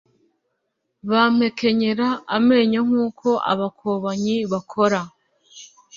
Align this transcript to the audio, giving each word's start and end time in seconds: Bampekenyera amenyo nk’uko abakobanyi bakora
Bampekenyera 1.09 2.07
amenyo 2.37 2.79
nk’uko 2.87 3.27
abakobanyi 3.51 4.35
bakora 4.51 4.99